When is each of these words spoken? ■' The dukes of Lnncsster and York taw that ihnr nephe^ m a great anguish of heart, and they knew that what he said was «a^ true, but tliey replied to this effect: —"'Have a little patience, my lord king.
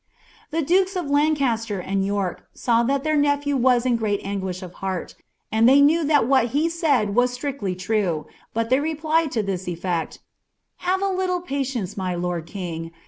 ■' 0.01 0.03
The 0.49 0.63
dukes 0.63 0.95
of 0.95 1.05
Lnncsster 1.05 1.79
and 1.85 2.03
York 2.03 2.49
taw 2.55 2.81
that 2.81 3.03
ihnr 3.03 3.19
nephe^ 3.19 3.85
m 3.85 3.93
a 3.93 3.95
great 3.95 4.19
anguish 4.23 4.63
of 4.63 4.73
heart, 4.81 5.13
and 5.51 5.69
they 5.69 5.79
knew 5.79 6.03
that 6.03 6.27
what 6.27 6.45
he 6.57 6.69
said 6.69 7.13
was 7.13 7.37
«a^ 7.37 7.77
true, 7.77 8.25
but 8.51 8.71
tliey 8.71 8.81
replied 8.81 9.31
to 9.33 9.43
this 9.43 9.67
effect: 9.67 10.17
—"'Have 10.89 11.03
a 11.03 11.07
little 11.07 11.41
patience, 11.41 11.97
my 11.97 12.15
lord 12.15 12.47
king. 12.47 12.89